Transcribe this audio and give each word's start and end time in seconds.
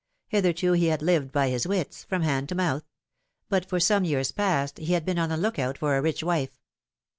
Hitherto 0.29 0.71
he 0.71 0.87
had 0.87 1.03
lived 1.03 1.31
by 1.31 1.49
his 1.49 1.67
wits 1.67 2.03
from 2.05 2.23
hand 2.23 2.49
to 2.49 2.55
mouth; 2.55 2.87
but 3.49 3.67
for 3.69 3.79
some 3.79 4.03
years 4.03 4.31
past 4.31 4.79
he 4.79 4.93
had 4.93 5.05
been 5.05 5.19
on 5.19 5.29
the 5.29 5.37
look 5.37 5.59
out 5.59 5.77
for 5.77 5.95
a 5.95 6.01
rich 6.01 6.23
wife. 6.23 6.59